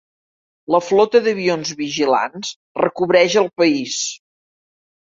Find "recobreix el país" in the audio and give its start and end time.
2.87-4.05